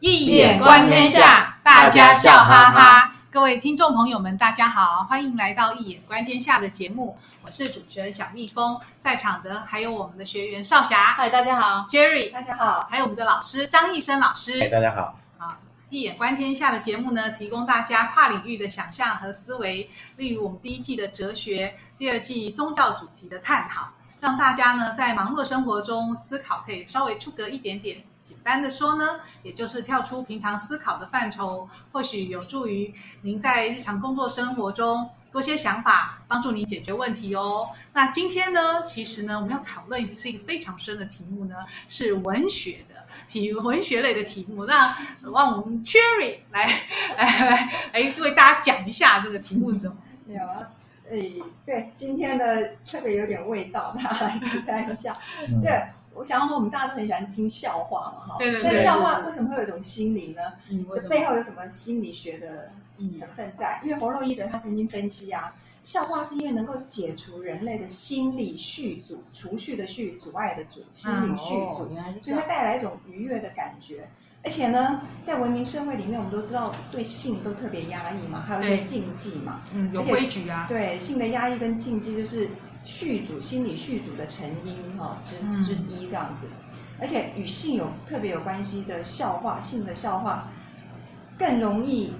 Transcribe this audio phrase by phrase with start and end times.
[0.00, 3.16] 易眼观天下，大家笑哈哈。
[3.30, 7.18] 各位听众朋友们，大家好，欢迎来到《一眼观天下》的节目。
[7.44, 15.18] 我是主持人小蜜蜂，在场的还有我们的学员少霞，嗨，大家好；Jerry，大家好；还有我们的老师张义生老师，嗨，大家好。
[15.36, 15.46] 好，
[15.90, 23.90] 《易眼观天下》的节目呢，提供大家跨领域的想象和思维，例如我们第一季的哲学，第二季宗教主题的探讨。
[24.20, 28.02] 让大家呢在忙碌的生活中思考，可以稍微出格一点点。
[28.22, 37.66] 简单的说呢，也就是跳出平常思考的范畴，或许有助于您在日常工作生活中多些想法，帮助您解决问题哦。
[37.92, 41.56] 那今天呢，其实呢，我们要讨论是一个非常深的题目呢，
[41.88, 44.64] 是文学的题，文学类的题目。
[44.66, 44.96] 那
[45.34, 46.66] 让我们 Cherry 来
[47.16, 49.96] 来来来为大家讲一下这个题目是什么？
[50.28, 50.68] 有啊。
[51.08, 55.12] 诶，对，今天的特别有点味道，大家来期待一下。
[55.60, 55.82] 对，
[56.14, 58.36] 我想要说，我们大家都很喜欢听笑话嘛，哈。
[58.38, 58.70] 对对对。
[58.70, 60.42] 所以笑话为什么会有一种心理呢？
[60.68, 63.80] 嗯，背后有什么心理学的成分在？
[63.82, 74.06] 嗯、因为弗洛伊德他曾经分析啊，笑话是因为能够解除人类的心理续阻，除蓄的蓄，阻碍的阻，心理续阻，原来是，所以会带来一种愉悦的感觉。
[74.42, 80.64] 而且呢，在文明社会里面，我们都知道对性都特别压抑嘛，还有一些禁忌嘛，嗯，有规矩啊。
[80.66, 82.48] 对，性的压抑跟禁忌就是
[82.90, 86.48] 续阻心理续阻的成因哈之之一这样子。
[87.00, 90.48] 而且与性有特别有关系的笑话，性的笑话
[91.38, 92.12] 更容易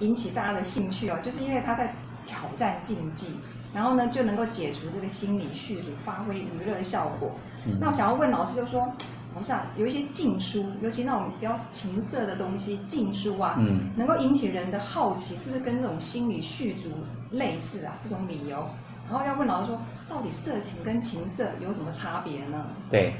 [0.00, 1.92] 引起大家的兴趣哦，就是因为他在
[2.26, 3.34] 挑战禁忌，
[3.74, 7.32] 然后呢就能够解除这个心理续阻，发挥娱乐效果。
[7.66, 8.90] 嗯、那我想要问老师，就说。
[9.36, 16.88] 不是啊，有一些禁书，尤其那种比较情色的东西，禁书啊，嗯，能够引起人的好奇，是不是跟这种心理续组
[17.32, 17.92] 类似啊？
[18.02, 18.66] 这种理由，
[19.10, 19.78] 然后要问老师说，
[20.08, 22.64] 到底色情跟情色有什么差别呢？
[22.90, 23.12] 对，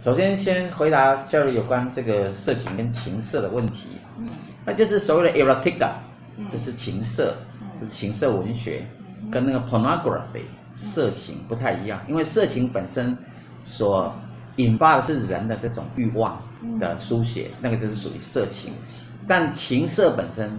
[0.00, 4.28] 首先先回答教育有关这个色情跟情色的问题，嗯，
[4.64, 5.90] 那就是所谓的 erotica，
[6.48, 8.86] 这是情色，嗯，这是情色文学，
[9.22, 10.44] 嗯，跟那个 pornography
[10.74, 13.16] 色情不太一样，因为色情本身
[13.62, 14.14] 所
[14.56, 16.40] 引发的是人的这种欲望
[16.78, 18.72] 的书写，那个就是属于色情。
[19.26, 20.50] 但情色本身，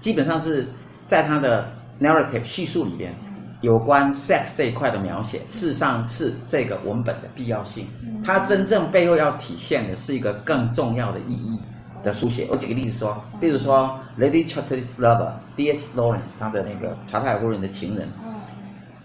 [0.00, 0.66] 基本上是
[1.06, 1.68] 在它的
[2.00, 3.14] narrative 叙述里边，
[3.60, 7.86] 有关 sex 这一块的描写，事实上是这个文本的必要性。
[8.24, 11.58] 它真正背后要体现的是一个更重要的意义
[12.04, 12.46] 的书写。
[12.50, 15.84] 我举个例子说，比如说 Lady Chatterley's Lover D.H.
[15.96, 18.08] Lawrence 他的那个查泰尔夫人的情人。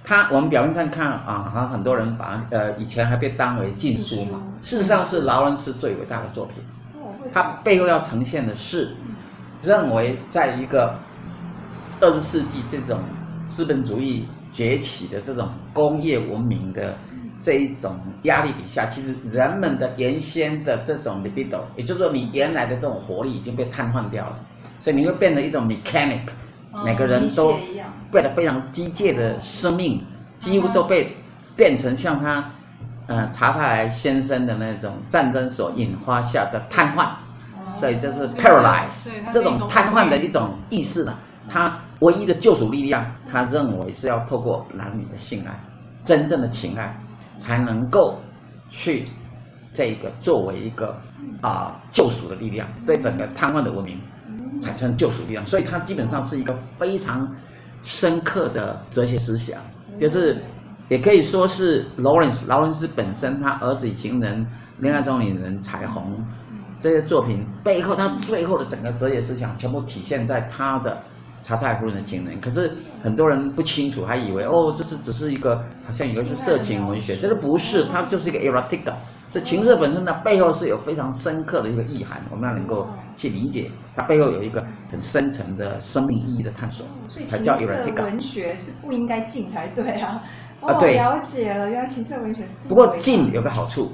[0.06, 6.56] 他我们表面上看啊，好像很多人把呃以前还被当为禁书嘛，事实上是劳伦斯最伟大的作品。
[7.34, 8.94] 他背后要呈现的是，
[9.62, 10.94] 认为在一个
[12.02, 13.00] 二十世纪这种
[13.46, 16.96] 资本主义崛起的这种工业文明的
[17.42, 24.40] 这一种压力底下，其实人们的原先的这种 libido，也就是说你原来的这种活力已经被瘫痪掉了，
[24.80, 26.22] 所以你会变成一种 mechanic。
[26.84, 27.56] 每个人都
[28.12, 30.04] 变得非常机械的生命，
[30.40, 31.16] 几乎都被
[31.56, 32.50] 变成像他，
[33.06, 37.10] 呃，查泰莱先生的那种战争所引发下的瘫痪，
[37.72, 41.16] 所以这是 paralyze 这种瘫痪的一种意识呢。
[41.50, 45.60] 他唯一的救赎力量，他认为是要透过男女的性爱，
[46.04, 46.96] 真正的情爱，
[47.38, 48.20] 才能够
[48.70, 49.06] 去
[49.74, 50.98] 这个作为一个
[51.42, 54.00] 啊救赎的力量，对整个瘫痪的文明。
[54.62, 57.30] 产生救赎力量，所以他基本上是一个非常
[57.84, 59.60] 深刻的哲学思想，
[60.00, 60.42] 就是
[60.88, 64.46] 也可以说是劳伦斯，劳伦斯本身他儿子与情人、
[64.78, 66.24] 恋爱中女人、彩虹
[66.80, 71.04] 这些作品背后，他最后的整个哲学思想全部体现在他的
[71.44, 72.42] 查泰尔夫人的情人。
[72.42, 72.72] 可是
[73.04, 78.94] 很多人不清楚，还以为哦，这是只是一个好像以为是色情文学，这个不是，它就是一个 erotica。
[79.30, 82.88] 是情色本身的背后是有非常深刻的一个意涵，我们要能够
[83.18, 86.86] 去理解，它背后有一个很深层的生命意义的探索，
[87.26, 88.04] 才叫 erotica。
[88.04, 90.22] 文学是不应该禁才对啊！
[90.60, 92.44] 哦，对，了解了，原来情色文学。
[92.70, 93.92] 不过禁有个好处，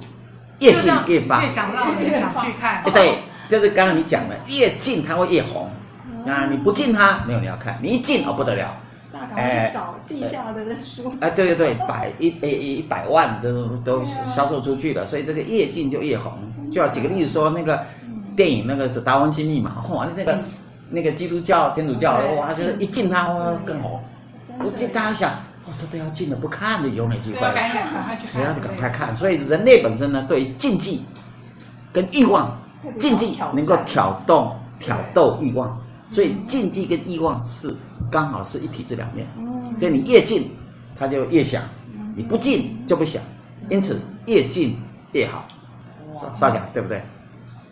[0.60, 2.84] 越禁越发，越想让人想去看。
[2.92, 5.70] 对，就是刚刚你讲的，越禁它会越红
[6.26, 6.48] 啊！
[6.50, 8.72] 你不进它，没有你要看；你一进哦，不得了。
[9.36, 11.14] 哎，找地下的书。
[11.20, 16.32] 哎，对对对，百一一一百万这都都销售出去了，所以这个越进就越红。
[16.72, 17.84] 就要举个例子说，那个
[18.36, 20.40] 电影那个是《达文西密码》，哇，那个
[20.90, 24.00] 那个基督教、天主教，哇，就是一进它哇更红。
[24.60, 25.32] 不进大家想，
[25.66, 27.40] 哦，这都要进了，不看的有哪机会？
[27.40, 28.44] 赶紧赶快去看。
[28.44, 29.16] 要赶快看。
[29.16, 31.04] 所以人类本身呢，对于禁忌
[31.92, 32.58] 跟欲望，
[33.00, 35.80] 禁忌能够挑动挑逗欲望。
[36.10, 37.76] 所以禁忌跟欲望是
[38.12, 39.28] 刚好是一体之两面，
[39.78, 40.52] 所以你越禁，
[40.96, 41.62] 他就越想；
[42.16, 43.22] 你不禁就不想，
[43.70, 44.76] 因此越禁
[45.12, 45.48] 越好。
[46.12, 47.02] 少少讲对不对？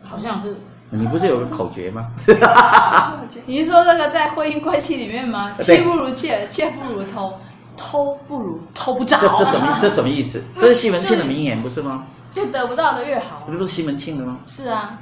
[0.03, 0.55] 好像是
[0.91, 2.11] 你不是有个口诀吗？
[3.45, 5.53] 你是说这个在婚姻关系里面吗？
[5.59, 7.33] 妻不如妾，妾不如偷，
[7.75, 9.17] 偷不如偷不着。
[9.19, 9.75] 这这什么？
[9.81, 10.43] 这什么意思？
[10.59, 12.05] 这是西门庆的名言，不是吗？
[12.35, 13.47] 越得不到的越好。
[13.51, 14.37] 这不是西门庆的吗？
[14.45, 14.99] 是啊。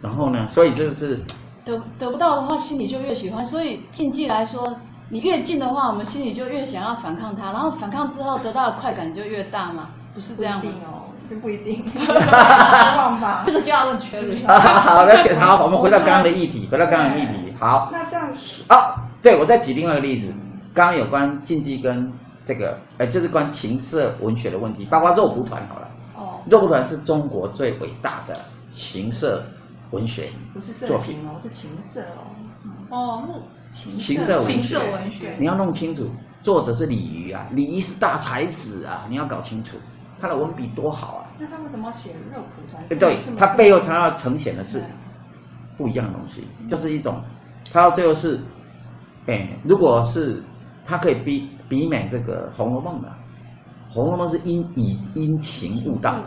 [0.00, 0.46] 然后呢？
[0.46, 1.20] 所以这个是
[1.66, 3.44] 得得不到的话，心里就越喜欢。
[3.44, 4.76] 所以禁忌来说，
[5.10, 9.88] 你越近的话，我们心里就越想要反抗它，然后反抗之后得到的快感就越大嘛？
[10.14, 10.62] 不是这样吗？
[11.28, 11.98] 这不一定， 希
[12.96, 13.42] 望吧？
[13.44, 14.38] 这个就要问 Cherry。
[14.46, 17.52] 好的，好，我们回到刚刚的议题，回到刚刚的议题。
[17.58, 20.32] 好，那这样子啊，对，我再举另外一个例子，
[20.72, 22.12] 刚刚有关禁忌跟
[22.44, 25.88] 这个，哎，就是关情色文学的问题，包括肉蒲团好了。
[26.14, 28.38] 哦，肉蒲团是中国最伟大的
[28.70, 29.42] 情色
[29.90, 32.34] 文学，不是色情哦，是情色哦。
[32.88, 36.10] 哦，情色情色文学，你要弄清楚，
[36.42, 39.76] 作者是李渔啊，李渔是大才子啊，你要搞清楚。
[40.18, 41.28] 他的文笔多好啊！
[41.38, 42.98] 那他为什么要写肉蒲团？
[42.98, 44.82] 对，他背后他要呈现的是
[45.76, 47.20] 不一样的东西，这是一种，
[47.70, 48.40] 他到最后是，
[49.26, 50.42] 哎，如果是
[50.86, 53.08] 他可以比比美这个《红楼梦》的，
[53.92, 56.20] 《红楼梦》是因以因情悟道，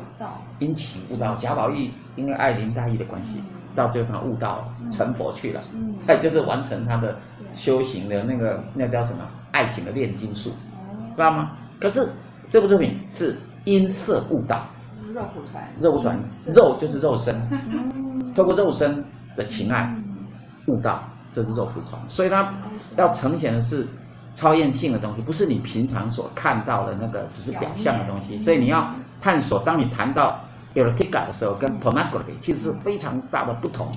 [0.60, 1.34] 因情悟道。
[1.34, 1.90] 贾宝玉
[2.20, 3.44] 因为爱林黛玉的关系，
[3.76, 5.62] 到最后他悟道成佛去了，
[6.06, 7.18] 他 就是完成他的
[7.54, 9.20] 修行的那个那叫什么？
[9.52, 10.52] 爱情的炼金术，
[11.16, 11.52] 知道吗？
[11.80, 12.10] 可是
[12.50, 13.36] 这部作品是。
[13.66, 14.66] 因色悟道，
[15.14, 16.18] 肉蒲团，肉蒲团，
[16.56, 17.36] 肉就是肉身，
[18.34, 19.04] 透过肉身
[19.36, 19.94] 的情爱
[20.68, 22.02] 悟道，这是肉蒲团。
[22.08, 22.54] 所以它
[22.96, 23.86] 要呈现的是
[24.34, 28.40] 超验性的东西，不是你平常所看到的那个只是表象的东西。
[28.40, 28.92] 所以你要
[29.22, 30.40] 探索，当你谈到
[30.76, 33.96] erotica 的时候，跟 pornography 其实是非常大的不同。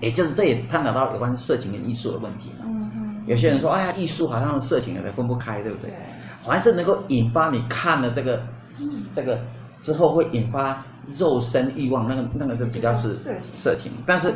[0.00, 2.66] 也就是这也探讨到有关色情跟艺术的问题嘛。
[3.26, 5.92] 有些人说，哎呀，艺术好像色情有点分不开，对不对？
[6.44, 8.42] 凡是能够引发你看了这个。
[9.12, 9.36] 这个
[9.80, 10.80] 之后会引发
[11.18, 13.08] 肉身欲望，那个那个是比较是
[13.40, 14.32] 色情，但是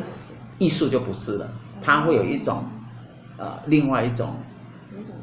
[0.57, 1.49] 艺术就不是了，
[1.81, 2.61] 它会有一种
[3.37, 4.35] 呃另外一种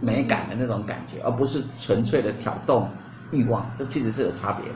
[0.01, 2.89] 美感的那种感觉，而不是纯粹的挑动
[3.33, 4.75] 欲望，这其实是有差别的，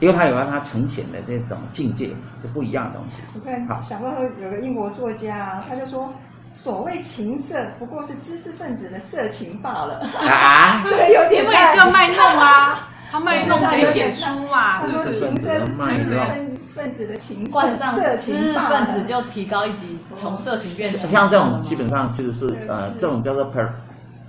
[0.00, 2.10] 因为它有它呈现的这种境界
[2.40, 3.22] 是不一样的东西。
[3.34, 4.10] 我突然想到
[4.42, 6.12] 有个英国作家，他就说，
[6.52, 12.86] 所谓情色不过是知识分子的色情罢了啊， 这个有点因为叫卖弄啊。
[13.12, 14.80] 他卖弄可以写书嘛？
[14.80, 15.04] 是不是？
[15.04, 15.58] 知识
[16.76, 23.68] 分子的情色，冠上知识分子就提高一级，从色情变成像这种基本上其实是呃，这种叫做 par，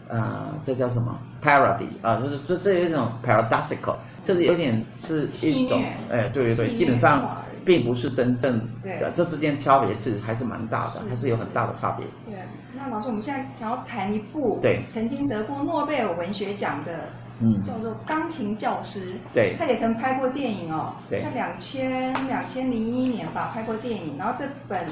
[0.10, 2.20] 呃，这叫什么 parody 啊？
[2.24, 12.06] 就是这这有一种 paradoxical，就是有点是一种哎，对对对，基本上并不是真正的，这之间差别是还是蛮大的，还是有很大的差别。
[12.26, 12.40] 对，
[12.76, 14.82] 那老师，我们现在想要谈一部对。
[14.88, 16.92] 曾经得过诺贝尔文学奖的。
[17.44, 24.86] 嗯，叫做钢琴教师，对，他也曾拍过电影哦，在两千两千零一年吧拍过电影，然后这本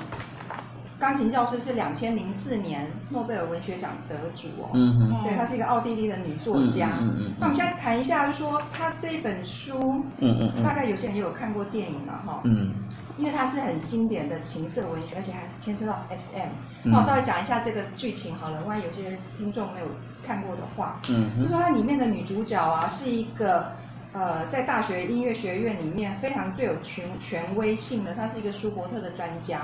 [1.00, 12.74] 钢琴教师是两千零四年诺贝尔文学奖得主哦，嗯哼，对，她是一个奥地利的女作家，嗯嗯，那我们现在谈一下，就是说她这本书，嗯嗯，大概有些人也有看过电影了哈，嗯，
[13.18, 16.50] 因为它是很经典的情色文学，而且还牵涉到 SM，
[16.84, 19.88] 那我稍微讲一下这个剧情好了，万一有些听众没有。
[20.22, 23.72] 看过的话，嗯，就说它里面的女主角啊，是一个
[24.12, 29.62] 呃，在大学音乐学院里面非常具有权权威性的，她是一个舒伯特的专家，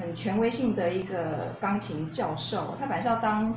[0.00, 2.74] 很权威性的一个钢琴教授。
[2.80, 3.54] 他本来是要当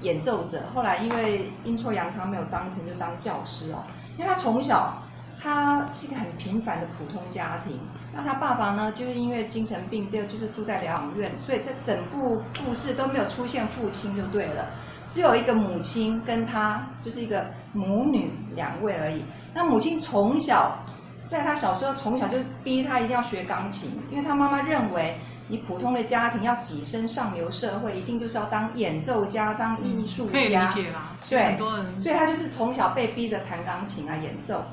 [0.00, 3.84] 演奏者，后来因为阴错阳差没有当成，就当教师哦。
[4.16, 4.94] 因为他从小，
[5.40, 7.78] 他是一个很平凡的普通家庭，
[8.14, 14.66] 那他爸爸呢，就是因为精神病，就就是住在疗养院，所以这整部故事都没有出现父亲就对了。
[15.08, 19.22] 只有一个母亲跟他，就是一个母女两位而已。
[19.54, 20.76] 那母亲从小，
[21.24, 25.14] 在他小时候从小就逼他一定要学钢琴，因为他妈妈认为
[25.52, 30.32] 你普通的家庭要跻身上流社会，一定就是要当演奏家、当艺术家。
[30.32, 31.12] 可以理解啦。
[31.28, 31.84] 对，很多人。
[32.02, 34.64] 所以他就是从小被逼着弹钢琴啊，演奏，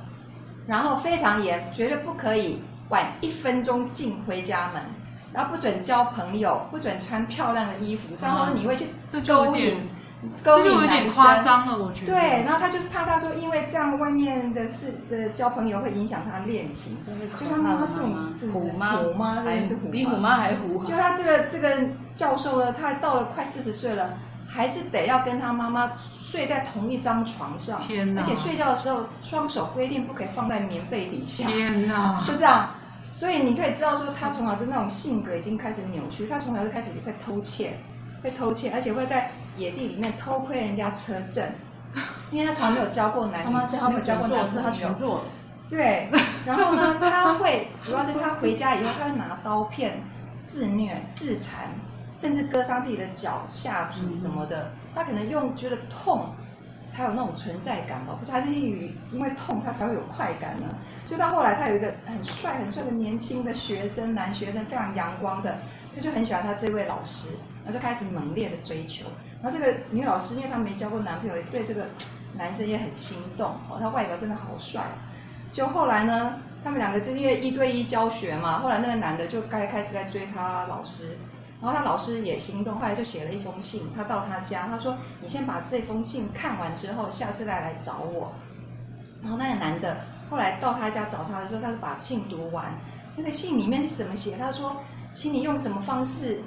[0.66, 4.82] 然后非常严，绝对不可以晚一分钟进回家门，
[5.34, 8.86] 然后不准交朋友，不准穿漂亮的衣服，这样你会去
[9.28, 9.76] 勾引。
[10.44, 12.12] 这就有点夸张了，我觉得。
[12.12, 17.18] 对，然后他就怕他说，因为这样外面的事呃交朋友会影响他练琴，所以
[17.50, 20.84] 他妈妈这种虎妈，虎妈还是比虎妈还虎。
[20.84, 21.70] 就他这个这个
[22.16, 28.22] 教授呢，他到了快四十岁了，还是得要跟他妈妈睡在同一张床上，天哪！
[28.22, 32.22] 而且睡觉的时候，双手规定不可以放在棉被底下，天哪！
[32.28, 32.70] 就这样，
[33.10, 37.78] 所以你可以知道说，他从小的那种性格已经开始扭曲，他从小就开始会偷窃，
[38.22, 39.32] 会偷窃，而且会在。
[39.60, 41.52] 野地里面偷窥人家车震，
[42.32, 45.26] 因为他从来没有交过男女，他妈没有交过男士，他全做。
[45.70, 46.10] 对，
[46.48, 50.02] 然后呢，他会主要是他回家以后，他会拿刀片
[50.44, 51.68] 自虐、自残，
[52.18, 54.72] 甚至割伤自己的脚、下体什么的。
[54.96, 56.26] 他可能用觉得痛
[56.88, 58.32] 才有那种存在感吧，不是？
[58.32, 60.66] 还是因为因为痛他才会有快感呢？
[61.08, 65.58] 就到后来，他有一个很帅很帅的年轻的学生，男学生非常阳光的，
[65.96, 67.28] 他就很喜欢他这位老师，
[67.64, 69.06] 然后就开始猛烈的追求。
[69.42, 71.86] 然后这个女老师，因为她没交过男朋友，对这个
[72.38, 74.84] 男生也很心动哦，他外表真的好帅。
[75.52, 81.18] 就后来呢，他们两个就因为一对一教学嘛，后来那个男的就该开始在追他老师，
[81.62, 88.32] 然后他老师也心动，后来就写了一封信，他到他家，他说：“你先把这封信看完之后，下次再来找我。”
[89.24, 89.98] 然后那个男的
[90.30, 92.66] 后来到他家找他的时候，他就把信读完，
[93.16, 94.38] 那个信里面是怎么写？
[94.38, 94.76] 他说
[95.16, 96.42] ：“请你用什么方式，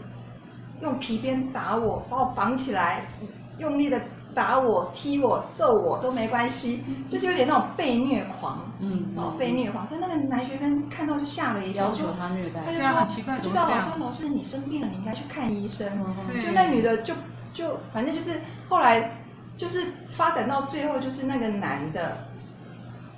[0.82, 3.06] 用皮鞭打我，把我绑起来，
[3.58, 3.98] 用力的。”
[4.34, 9.86] 打我、踢我、揍我都没关系，就是有点那种被虐狂，嗯，哦，被虐狂。
[9.86, 15.86] 所以那个男学生看到就吓了一跳，要求他虐待，他就说：“很奇怪，就说老师，老师你生病了，你应该去看医生。
[16.30, 17.12] 嗯”就那女的就
[17.52, 19.18] 就反正就是后来
[19.54, 19.84] 就是
[20.16, 22.16] 发展到最后，就是那个男的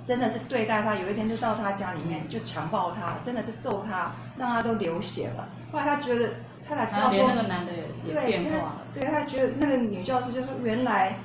[0.03, 5.47] 真的是对待他，有一天就到他家里面就强暴他，真的是揍他，让他都流血了。
[5.71, 6.31] 后来他觉得。
[6.67, 8.81] 他才知道说，连那个男的也变化了。
[8.93, 11.17] 对，他觉得那个女教师就说，原来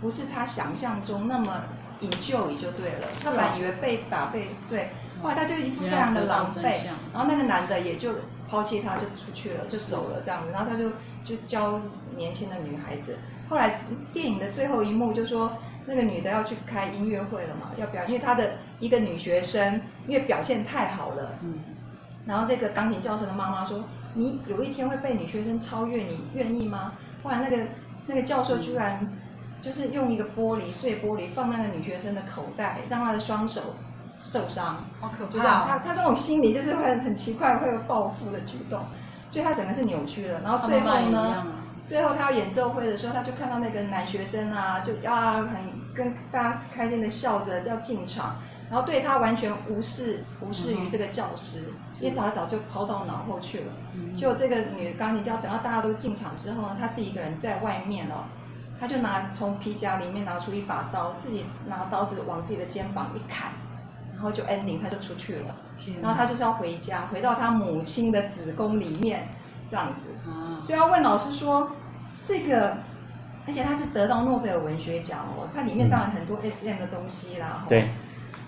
[0.00, 1.60] 不是他想象中那么
[2.00, 3.08] enjoy 就对了。
[3.20, 4.90] 他本来以为被打被对，
[5.20, 6.62] 后来他就一副非常的狼狈。
[7.12, 8.12] 然后那个男的也就
[8.48, 10.52] 抛弃他，就出去了，就走了这样子。
[10.52, 10.90] 然后他就
[11.24, 11.80] 就教
[12.16, 13.18] 年轻的女孩子。
[13.48, 13.80] 后来
[14.12, 15.52] 电影的最后一幕就说，
[15.86, 21.34] 那个女的要去开音乐会了嘛，要表演，因为她的一个女学生因为表现太好了。
[21.42, 21.58] 嗯。
[22.24, 23.82] 然后这个钢琴教授的妈妈说。
[24.16, 26.92] 你有一天会被女学生超越，你愿意吗？
[27.22, 27.62] 后来那个
[28.06, 29.06] 那个教授居然
[29.60, 33.60] 就是用一个玻璃碎玻璃放那个女学生的口袋，让她的双手
[34.16, 34.76] 受伤。
[35.00, 35.32] 好可怕！
[35.32, 38.80] 就这样，他他这种心理就是会很奇怪，会有报复的举动，
[39.28, 40.40] 所以他整个是扭曲了。
[40.40, 41.46] 然后最后呢，
[41.84, 45.56] 最后他要演奏会的时候，他就看到那个男学生啊，就啊很
[45.94, 48.36] 跟大家开心的笑着要进场。
[48.68, 53.66] 然后对他完全无视，无视于这个教师，因为早早就抛到脑后去了。
[54.16, 58.24] 就这个女钢琴家，等到大家都进场之后呢，她自己一个人在外面哦，
[58.80, 63.52] 她就拿从皮夹里面拿出一把刀，自己拿刀子往自己的肩膀一砍，
[64.14, 65.54] 然后就 ending，她就出去了。
[66.02, 69.28] 然后她就是要回家，回到她母亲的子宫里面，
[69.70, 70.08] 这样子。
[70.60, 71.70] 所以要问老师说，
[72.26, 72.76] 这个，
[73.46, 77.64] 而且他是得到诺贝尔文学奖哦，它里面当然很多 SM 的东西啦。
[77.68, 77.88] 对。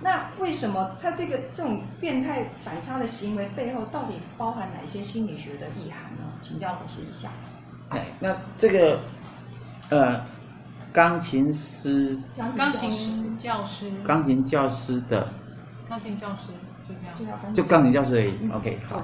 [0.01, 6.33] 那为什么他这个这种变态反差的行为背后，到底包含哪些心理学的意涵呢？
[6.41, 7.31] 请教老师一下。
[7.89, 9.01] 哎，那这个，
[9.89, 10.21] 呃，
[10.93, 15.29] 钢琴师，钢琴教师，钢琴教师的，
[15.89, 16.53] 钢琴教师
[16.89, 18.35] 就这样，就钢琴教师而已。
[18.43, 19.03] 嗯、OK，好。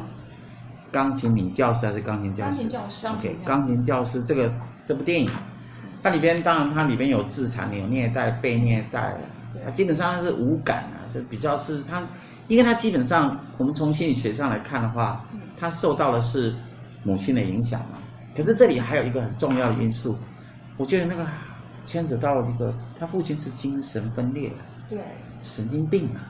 [0.93, 2.51] 钢琴女教师还是钢琴教师？
[2.51, 3.07] 钢琴教师。
[3.09, 4.53] OK，钢琴教师这个
[4.85, 5.29] 这部电影，
[6.05, 9.17] 它里边当然它里边有自残、有虐待、被虐待。
[9.67, 12.03] 啊，基本上它是无感啊，是比较是他，
[12.49, 15.25] 因为他基本上我们从心理学上来看的话，
[15.59, 16.55] 他受到的是
[17.03, 17.99] 母亲的影响嘛。
[18.37, 20.19] 可是这里还有一个很重要的因素，
[20.77, 21.27] 我觉得那个
[21.87, 24.57] 牵扯到了一个，他父亲是精神分裂的，
[24.89, 24.99] 对，
[25.41, 26.21] 神经病啊，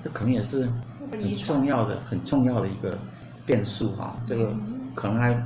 [0.00, 0.68] 这可能也是
[1.10, 2.96] 很重要的、很重要的一个
[3.44, 4.16] 变数哈。
[4.24, 4.54] 这个
[4.94, 5.42] 可能还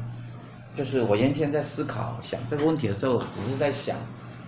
[0.75, 3.97] 就是我原先在思考想这个问题的时候，只是在想。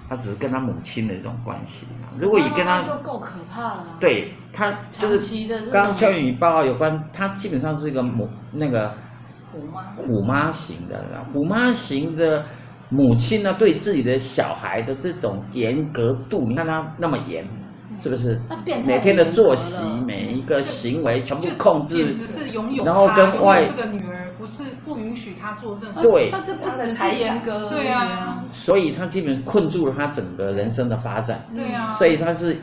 [0.08, 1.86] 他只是跟他母亲的一种关系，
[2.18, 3.86] 如果你跟他，他就够可怕了。
[3.98, 8.92] 对他就是刚刚教育你报告有关，他基本上是一个母那个
[9.50, 12.44] 虎妈虎妈型的，虎妈型的
[12.90, 17.44] 母亲呢，对自己的小孩的这种严格度，你看他那么严，
[17.96, 18.38] 是不是？
[18.84, 22.14] 每天的作息，每一个行为全部控制，
[22.84, 24.23] 然后跟外这个女儿。
[24.44, 32.54] 不是不允许他做任何，对，他这不只是严格，对啊，所以他基本困住了他整个人生的发展，对啊，所以他是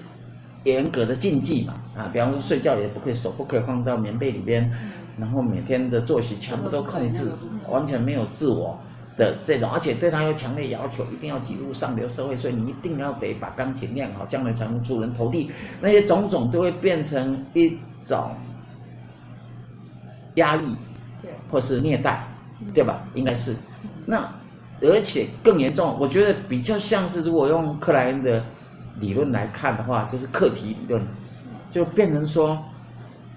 [0.63, 4.71] 严格的禁忌嘛，啊，比方说睡觉也不可以手不可以放到棉被里边，
[5.17, 7.31] 然后每天的作息全部都控制，
[7.67, 8.79] 完全没有自我
[9.17, 15.50] 的这种，而且对他有强烈要求，一定要挤入上流社会，所以你一定要得把钢琴练好，将来才能出人头地，
[15.81, 18.29] 那些种种都会变成一种
[20.35, 20.75] 压抑。
[21.51, 22.24] 或是虐待，
[22.74, 23.01] 对吧？
[23.13, 23.55] 应该是，
[24.05, 24.25] 那
[24.81, 28.41] 而且更严重，我觉得比较像是，如果用克莱恩的
[29.00, 31.05] 理论来看的话，就是课题理论，
[31.70, 32.58] 就变成说，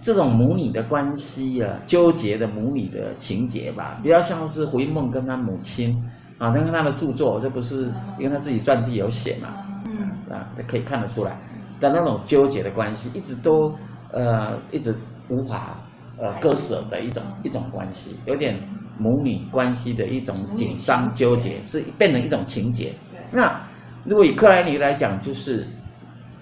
[0.01, 6.03] 这种母女的关系啊，纠结的母女的情节吧，比较像是胡因梦跟他母亲
[6.39, 9.49] 啊，他跟他的著作，这不是因为他自己传记有写嘛，
[9.85, 11.37] 嗯啊，可以看得出来
[11.81, 13.75] 的那种纠结的关系，一直都
[14.13, 14.95] 呃一直
[15.29, 15.77] 无法。
[16.19, 18.57] 呃割舍的一种一种关系，有点
[18.99, 22.93] 母女关系的一种紧张纠结，是变成一种情节。
[23.31, 23.61] 那
[24.05, 25.67] 如果以克莱尼来讲，就是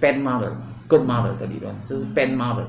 [0.00, 0.50] bad mother
[0.86, 2.64] good mother 的理论，这是 bad mother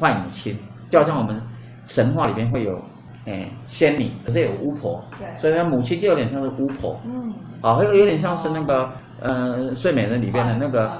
[0.00, 0.56] 坏母亲，
[0.88, 1.38] 就好像我们
[1.84, 2.80] 神话里面会有
[3.26, 5.04] 哎仙女，可是有巫婆，
[5.38, 10.90] 所以呢母亲就有点像是巫婆，嗯，啊，还有有点像是那个呃睡美人里边的那个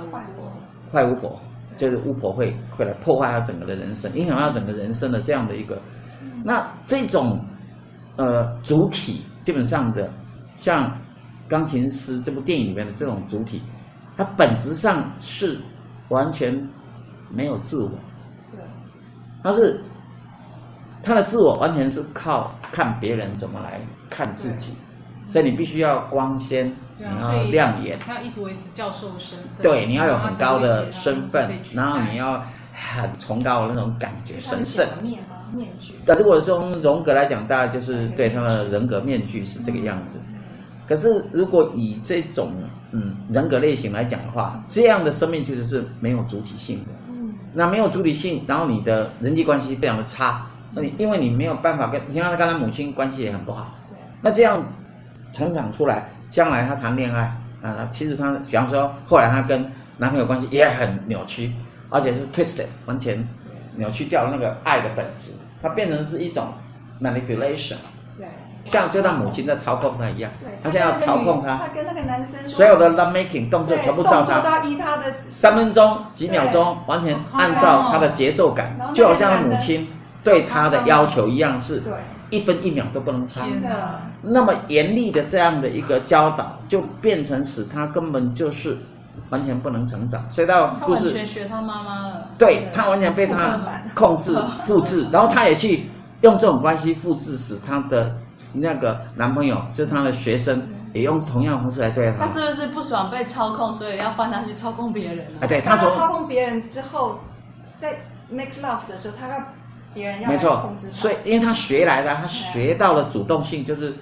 [0.92, 1.40] 坏巫婆。
[1.76, 5.80] 就是巫婆会会来破坏他整个的人生，影响他整个人生的这样的一个，
[6.44, 7.44] 那这种
[8.16, 10.10] 呃主体基本上的，
[10.56, 10.90] 像
[11.48, 13.62] 钢琴师这部电影里面的这种主体，
[14.16, 15.58] 它本质上是
[16.08, 16.68] 完全
[17.30, 17.90] 没有自我，
[18.50, 18.60] 对，
[19.42, 19.80] 它是
[21.02, 23.80] 他的自我完全是靠看别人怎么来
[24.10, 24.72] 看自己，
[25.26, 26.74] 所以你必须要光鲜。
[26.98, 29.48] 你要亮眼，他要一直维持教授的身份。
[29.60, 32.42] 对，你要有很高的身份，然后你要
[32.72, 34.86] 很崇高的那种感觉，神圣。
[35.02, 35.20] 面
[35.52, 35.92] 面具。
[36.06, 40.18] 那如果从荣格来讲，大概就是对他的人格面具是这个样子。
[40.88, 42.50] 可是如果以这种
[42.92, 46.92] 嗯人格类型来讲的话，这样的生命其实是没有主体性的。
[47.10, 47.34] 嗯。
[47.52, 50.46] 那没有主体性，然后你的人际关系非常的差。
[50.72, 53.74] 那你因为你没有办法跟，你看他跟他母亲关系也很不好。
[53.90, 53.98] 对。
[54.22, 54.64] 那这样
[55.36, 56.08] 成长出来。
[56.28, 61.52] 将来她谈恋爱啊，其实她，比方说后来她跟男朋友关系也很扭曲，
[61.88, 63.26] 而且是 twisted，完全
[63.76, 66.48] 扭曲掉了那个爱的本质，它变成是一种
[67.00, 67.76] manipulation，
[68.18, 68.26] 对，
[68.64, 70.28] 像就像母亲在操控他一样，
[70.60, 74.42] 他现在要操控他，他跟那个男生所有的 love making 动作全部照他，
[75.28, 79.86] 三分钟几秒钟，完全按照他的节奏感，就好像母亲
[80.24, 81.84] 对他的要求一样是。
[82.30, 83.46] 一分一秒都不能差，
[84.22, 88.76] 那么严厉的这样的一个教导，就变成使他根本就是
[89.30, 90.28] 完全不能成长。
[90.28, 92.28] 所以到故事，他完全学他妈妈了。
[92.36, 93.60] 对，他完全被他
[93.94, 95.86] 控制、复制，然后他也去
[96.22, 98.16] 用这种关系复制，使他的
[98.54, 100.60] 那个男朋友，就是他的学生，
[100.92, 102.26] 也用同样的方式来对待他。
[102.26, 105.24] 他是不是不爽被操控，所以要换他去操控别人？
[105.40, 107.20] 啊，对，他从操控别人之后，
[107.78, 109.36] 在 make love 的时候，他要。
[110.26, 113.94] 没错，所以因为他学来的，他学到了主动性，就是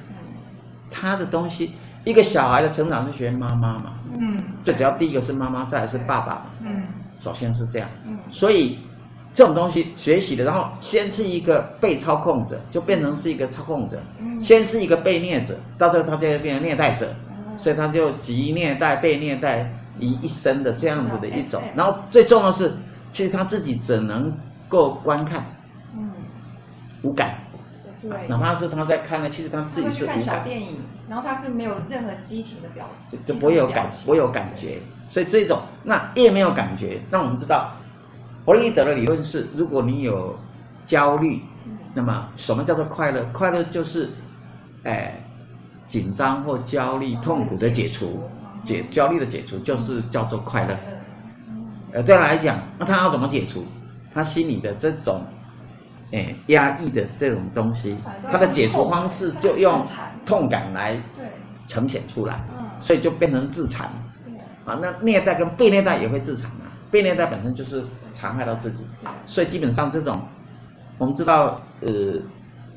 [0.90, 1.72] 他的东西。
[2.04, 6.82] 一个小孩的成长是学妈妈嘛，嗯，最主要第一个是妈妈，再来是爸爸嘛，嗯，
[7.16, 8.78] 首先是这样，嗯，所以
[9.32, 17.08] 这种东西学习的，然后先是一个被操控者，就变成是一个操控者，嗯，先是一个被虐者，到最后他就会变成虐待者，
[17.56, 21.62] 所以他就集虐待、被虐待于一身的这样子的一种。
[21.74, 22.70] 然后最重要的是，
[23.10, 24.30] 其实他自己只能
[24.68, 25.42] 够观看。
[27.04, 27.34] 无感，
[28.00, 30.16] 对，哪怕是他在看呢，其实他自己是无感。
[30.16, 34.78] 看小电影，然后他是没有任何激情的表情，就不会有感，不会有感觉。
[35.04, 37.72] 所以这种那越没有感觉，那我们知道，
[38.46, 40.34] 弗洛伊德的理论是，如果你有
[40.86, 41.42] 焦虑，
[41.92, 43.22] 那么什么叫做快乐？
[43.34, 44.08] 快乐就是，
[44.84, 45.20] 哎，
[45.86, 48.24] 紧张或焦虑、痛苦的解除，
[48.62, 50.74] 解焦虑的解除就是叫做快乐。
[51.92, 53.62] 呃，这样来讲，那他要怎么解除？
[54.14, 55.20] 他心里的这种。
[56.12, 57.96] 哎，压抑的这种东西，
[58.30, 59.82] 它的解除方式就用
[60.24, 60.96] 痛感来
[61.66, 62.40] 呈现出来，
[62.80, 63.88] 所以就变成自残。
[64.64, 68.84] 啊，那虐待跟被虐待也会自残啊，被虐待本身就是残害到自己，
[69.26, 70.20] 所以基本上这种，
[70.98, 71.90] 我们知道，呃，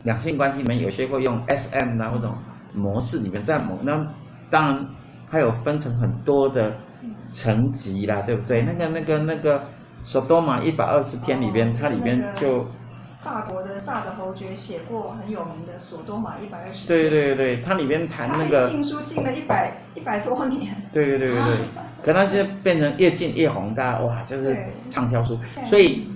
[0.04, 2.30] 两性关系里面有些会用 SM 啊或者
[2.74, 4.06] 模式里面在某，那
[4.50, 4.86] 当然
[5.32, 6.76] 它有分成很多的
[7.32, 8.63] 层级啦，对不对？
[8.63, 9.60] 那个那个那个
[10.04, 12.66] 《索多玛一百二十天》里边，它里边就。
[13.28, 16.86] 法国的萨德侯爵写过很有名的《索多玛一百二十》。
[16.88, 20.74] 对对对，它里边谈那个禁书禁了一百一百多年。
[20.94, 21.58] 对对对对对，
[22.06, 24.58] 可那些变成越禁越红，大家哇，这是
[24.90, 25.38] 畅销书。
[25.66, 26.08] 所以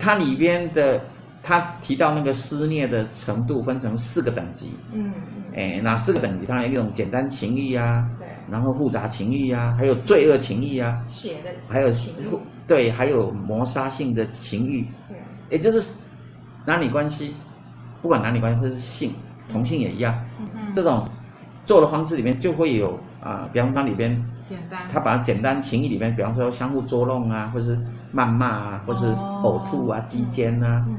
[0.00, 1.00] 它里边的
[1.44, 4.72] 他提到那个撕裂的程度分成四个等级。
[4.92, 5.12] 嗯。
[5.54, 6.44] 哎，哪四个等级？
[6.44, 14.84] 它有一种简单情欲啊，对，然后复杂情欲啊，还有罪恶情欲啊，写的，还有情欲，对，还有谋杀性的情欲。
[15.08, 15.16] 对，
[15.50, 15.92] 也就是。
[16.68, 17.34] 男女关系，
[18.02, 19.14] 不管男女关系或者是性，
[19.50, 20.14] 同性也一样。
[20.38, 21.08] 嗯、这种
[21.64, 22.90] 做的方式里面就会有
[23.22, 27.74] 啊、呃，比方说里边，简单，他把简单情谊里面，比方说相互捉弄啊，或是
[28.14, 29.06] 谩骂啊，或是
[29.42, 30.98] 呕吐啊、鸡奸啊，嗯、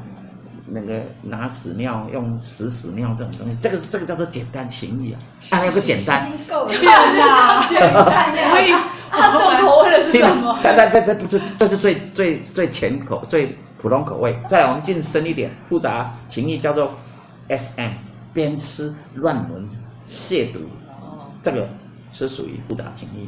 [0.66, 5.20] 那个拿屎尿用屎屎尿这种东西，这个这个叫做简单情谊啊。
[5.52, 6.68] 还有个简单，已经够了，
[7.70, 8.74] 简单可以。
[9.12, 10.58] 他重口味的是什么？
[10.64, 13.56] 但但不不这这是最最最浅口最。
[13.80, 16.92] 普通口味，再来我们进深一点，复杂情谊叫做
[17.48, 17.92] S.M.
[18.34, 19.68] 边吃、乱伦、
[20.08, 20.60] 亵渎，
[21.42, 21.68] 这个
[22.12, 23.28] 是属于复杂情谊。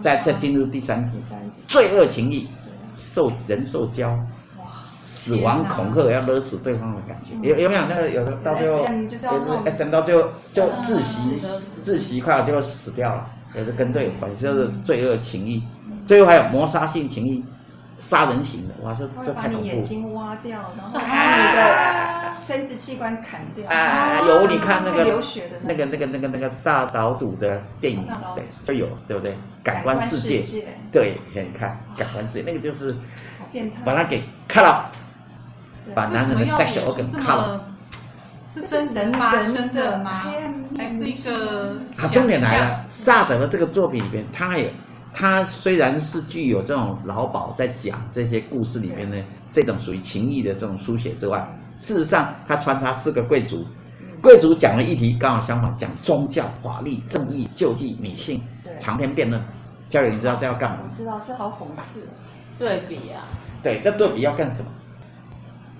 [0.00, 1.20] 再再进入第三级，
[1.68, 2.48] 罪恶情谊，
[2.94, 4.18] 受人受教，
[5.02, 7.32] 死亡恐吓，要勒死对方的感觉。
[7.48, 11.40] 有有没有那个有的到最后就是要也是 SM 到最后就窒啊息
[11.82, 15.62] 窒息快要就死掉了，也是跟这有关系，就是罪恶情欲。
[16.04, 17.42] 最后还有谋杀性情欲，
[17.96, 19.60] 杀人型的，哇，这这太恐怖。
[19.60, 23.68] 你眼睛挖掉，然后把你的生殖器官砍掉。
[23.68, 29.34] 啊，有你看那个流血的那个那个那个那个大岛赌的电影对，就有对不对？
[29.62, 32.92] 感感官世界，界，对，你看感官世界，那个就是
[33.38, 33.76] 好变态。
[33.84, 34.86] 把它给 cut up，
[35.94, 37.60] 把男人的 sexual 演 organ cut up。
[38.52, 40.24] 是真人发生的吗？
[40.76, 44.70] 还是一个啊，重点来了，萨德的这个作品里边，他也，
[45.14, 51.46] 他虽然是具有这种老鸨在讲这些故事里面呢，这种属于情义的这种书写之外，
[51.76, 53.66] 事实上他穿插四个贵族，
[54.22, 58.40] 贵族讲的议题刚好相反，讲宗教、法律、正义、救济女性，
[58.78, 59.42] 长篇辩论。
[59.90, 60.78] 教练，你知道这要干嘛？
[60.82, 62.04] 我知道，这好讽刺。
[62.58, 63.28] 对比啊，
[63.62, 64.70] 对，这对比要干什么？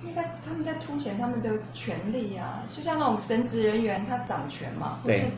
[0.03, 5.31] 因为在他们在凸显他们的权利啊，就像那种神职人员，他掌权嘛，或是对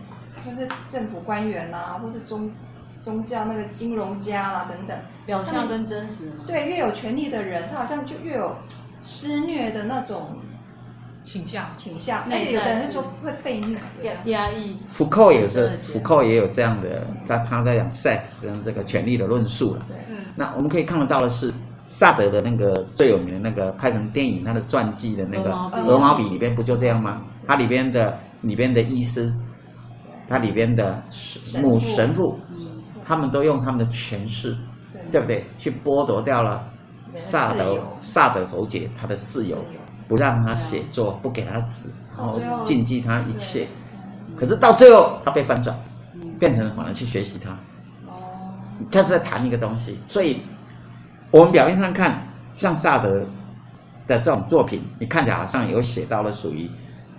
[0.45, 2.51] 就是政府官员啊，或是宗
[3.05, 6.45] 宗教那个金融家啦等等，表象跟真实嘛。
[6.47, 8.57] 对，越有权力的人，他好像就越有
[9.05, 10.39] 施虐的那种
[11.23, 11.67] 倾向。
[11.77, 14.31] 倾向，而且有的人是是说会被虐压的。
[14.31, 14.79] 压抑。
[14.89, 19.83] 福寇也是，福寇也有这样的，他他在讲 sex 跟这个权力的论述了。
[19.91, 21.53] 是那我们可以看得到的是，
[21.87, 27.21] 萨德的那个最有名的那个拍成电影，他的传记的那个鹅《毛笔笔》里边不就这样吗？
[27.47, 29.31] 它里边的里边的医师，
[30.27, 31.03] 它里边的
[31.61, 32.39] 母神父，
[33.05, 34.57] 他们都用他们的权势，
[35.13, 35.21] 对。
[35.21, 35.45] 不对？
[35.59, 36.65] 去剥夺掉了
[37.15, 39.57] 萨德萨德侯爵他的自由，
[40.09, 43.69] 不让他写作，不给他纸，然后禁忌他一切。
[44.37, 45.77] 可是到最后，他被翻转，
[46.41, 47.51] 变成反而去学习他。
[48.07, 48.51] 哦，
[48.91, 50.41] 他是在谈一个东西，所以
[51.31, 53.25] 我们表面上看像萨德
[54.09, 56.69] 的这种作品，你看起来好像有写到了属于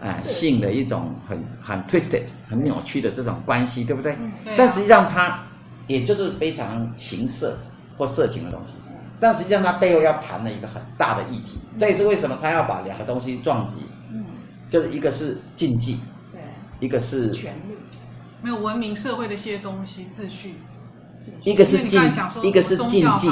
[0.01, 4.17] 呃性的一种很很 twisted、很扭曲的这种关系，对不对？
[4.43, 4.55] 对啊。
[4.57, 5.39] 但实际上它
[5.87, 7.57] 也就是非常情色
[7.97, 8.73] 或色情的东西，
[9.19, 13.77] 但实际上它背后要谈的一个很大的议题，这也是为什么他要把两个东西撞击，
[14.11, 14.25] 嗯，
[14.67, 15.99] 就是一个是禁忌，
[16.31, 16.41] 对，
[16.79, 17.75] 一个是权力，
[18.41, 20.55] 没有文明社会的一些东西秩序。
[21.43, 21.99] 一个是禁
[22.43, 23.29] 一个是禁忌。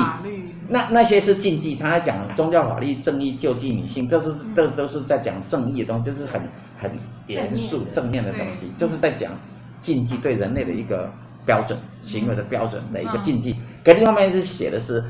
[0.69, 6.41] 那那些是禁忌，他在讲宗教、法律、正义、救济女性，这是这都是在讲正义的东西，这是很
[6.79, 6.89] 很
[7.27, 8.31] 严肃正面的。
[8.31, 9.31] 东西，这是在讲
[9.79, 11.11] 禁忌对人类的一个
[11.45, 13.55] 标准行为的标准的一个禁忌。
[13.83, 15.03] 可另面是写的是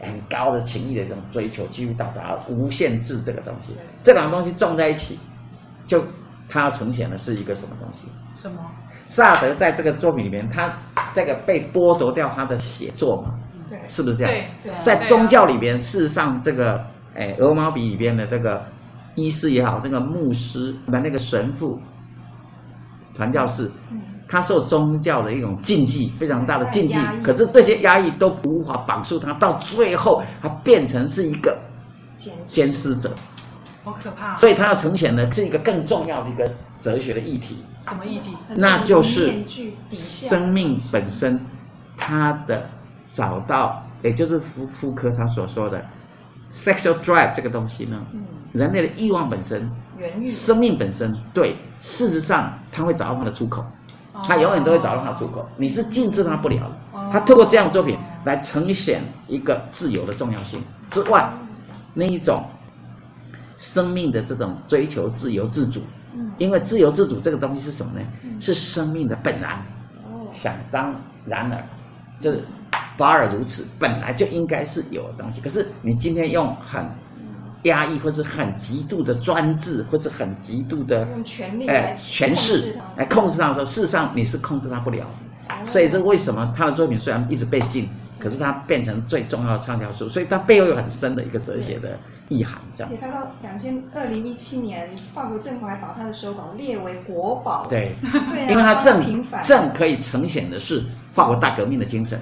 [0.00, 3.72] 很高的情谊的这种追求，几乎到达无限制这个东西。
[4.02, 5.18] 这两个东西撞在一起，
[5.86, 6.02] 就
[6.48, 8.08] 它呈现的是一个什么东西？
[8.34, 8.58] 什么？
[9.06, 10.72] 萨德在这个作品里面，他
[11.12, 13.34] 这个被剥夺掉他的写作嘛，
[13.68, 14.32] 对，是不是这样？
[14.32, 16.80] 对对啊在宗教里边，事实上这个
[17.14, 18.64] 诶鹅毛笔里边的这个
[19.16, 21.80] 医师也好，那个牧师那那个神父、
[23.16, 23.68] 传教士，
[24.30, 26.96] 他受宗教的一种禁忌，非常大的禁忌。
[27.20, 31.58] 可是这些压抑都无法绑住他，到最后他变成是一个
[32.14, 33.10] 监监视者，
[33.82, 37.64] 好可怕、所以他要呈现的是一个更重要的一个哲学的议题。
[37.80, 38.36] 什么议题？
[38.54, 39.32] 那就是
[39.90, 41.40] 生命本身，
[41.96, 42.70] 他的
[43.10, 45.84] 找到，也就是福福柯他所说的
[46.52, 48.22] sexual drive 这个东西呢，嗯。
[48.52, 49.70] 人类的欲望本身，
[50.26, 53.64] 生命本身，对，事实上他会找到他的出口，
[54.24, 57.10] 他永远都会找到他出口，你是禁止他不了的。
[57.12, 61.28] 他透过这样的作品来呈现一个自由的重要性之外，
[61.94, 62.44] 那一种
[63.56, 65.82] 生命的这种追求自由自主，
[66.38, 68.06] 因为自由自主这个东西是什么呢？
[68.38, 69.52] 是生命的本然。
[70.04, 70.94] 哦，想当
[71.26, 71.64] 然尔，
[72.18, 72.44] 就是
[72.96, 75.40] 法尔如此，本来就应该是有的东西。
[75.40, 76.88] 可是你今天用很
[77.64, 85.54] 压抑，或是很极度的专制，或是很极度的用权力哎来权势来控制他的时候，事实上你是控制他不了的。
[85.64, 92.94] 所以这为什么他的作品虽然一直被禁，可是他变成最重要的畅销书，所以它背后有很深的一个哲学的意涵，这样子。
[92.94, 97.66] 也看到两千二零一七年，法国政府还把他的手稿列为国宝。
[97.68, 102.18] 对，对啊，因为他正正可以呈现的是法国大革命的精神。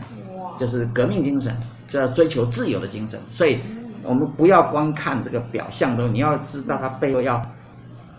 [0.56, 3.20] 就是革命精神，就要追求自由的精神。
[3.30, 3.60] 所以，
[4.08, 7.44] 我们不要光看这个表象的，你要知道它背后要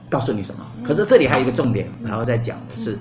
[0.07, 0.63] 告诉你什么。
[0.83, 2.95] 可是这里还有一个重点，然后再讲的是，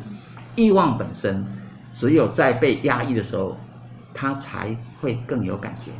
[0.56, 1.44] 欲望本身
[1.90, 3.54] 只有在被压抑的时候，
[4.14, 5.90] 它才会更有感觉。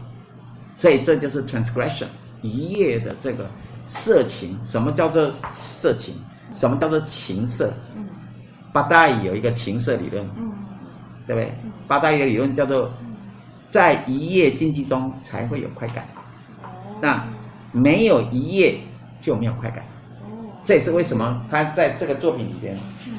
[0.75, 2.07] 所以这就是 transgression
[2.41, 3.47] 一夜的这个
[3.85, 4.59] 色情。
[4.65, 6.15] 什么叫做色情？
[6.55, 7.71] 什么叫做情色？
[8.73, 10.27] 巴达尔有一个情色理论。
[10.39, 10.51] 嗯，
[11.27, 11.53] 对不对？
[11.87, 12.91] 八大一个理论叫做，
[13.69, 16.07] 在一夜禁忌中才会有快感。
[16.99, 17.25] 哦，那
[17.73, 18.81] 没有一页
[19.21, 19.85] 就没有快感。
[20.23, 23.13] 哦，这也是为什么他在这个作品里边，嗯，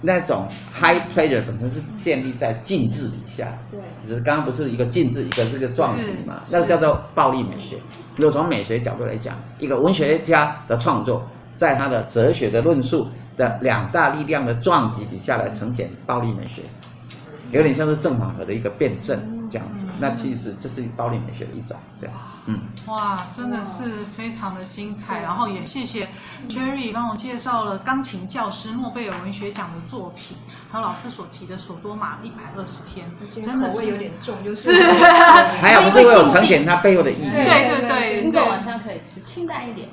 [0.00, 3.48] 那种 high pleasure 本身是建立在静止底下。
[3.70, 7.76] 对，只是刚刚不是一个静止，一个这个撞击嘛，那个叫做暴力美学。
[8.16, 16.62] 如果从美学角度来讲，一个文学家的创作，在他的哲学的论述的两大力量的撞击底下来呈现暴力美学，
[17.54, 19.86] 有点像是正反合的一个辩证这样子。
[19.98, 22.14] 那其实这是暴力美学的一种，这样，
[22.46, 22.60] 嗯。
[22.86, 26.08] 哇，真的是非常的精彩，然后也谢谢
[26.50, 30.36] Cherry 帮我介绍了钢琴教师诺贝尔文学奖的作品，
[30.70, 34.82] 还有老师所提的索多玛一百二十天，真的是口味有点重，就是是，
[35.62, 37.30] 还好不是我有呈现它背后的意义。
[37.30, 39.88] 对对对，听众晚上可以吃清淡一点。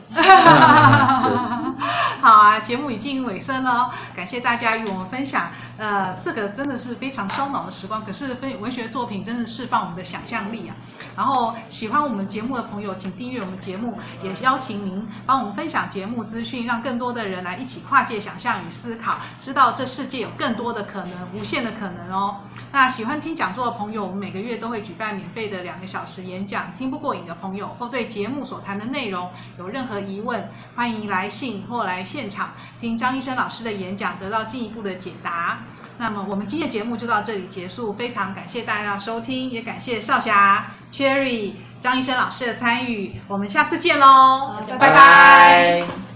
[2.21, 5.49] 好啊，节目已经尾声了，感谢大家与我们分享。
[5.79, 10.75] 呃，这个真的是非常烧脑的时光，可是分文学作品真的释放我们的想象力啊。
[11.17, 22.35] 然后喜欢我们节目的朋友，请订阅我们节目，也邀请您帮我们分享节目资讯，让更多的人来一起跨界想象与思考，知道这世界有更多的可能，无限的可能哦。
[22.73, 26.71] 那喜欢听讲座的朋友，我们每个月都会举办免费的两个小时演讲。
[26.77, 29.29] 听不过瘾的朋友，或对节目所谈的内容
[29.59, 35.59] 有任何疑问，欢迎来信或来现场听张医生老师的演讲，得到进一步的解答。
[35.97, 44.77] 那么我们今天的节目就到这里结束，非常感谢大家的收听，也感谢少侠、Cherry、张医生老师的参与，我们下次见喽，拜拜。
[44.79, 46.10] 拜拜。